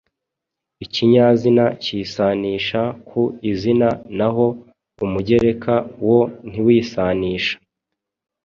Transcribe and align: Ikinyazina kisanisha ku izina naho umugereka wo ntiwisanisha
Ikinyazina 0.85 1.65
kisanisha 1.83 2.81
ku 3.07 3.21
izina 3.51 3.89
naho 4.17 4.45
umugereka 5.05 5.73
wo 6.07 6.19
ntiwisanisha 6.49 7.55